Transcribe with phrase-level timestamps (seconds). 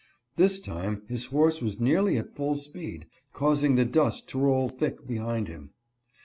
[0.35, 5.05] This time his horse was nearly at full speed, causing the dust to roll thick
[5.05, 5.75] behind him.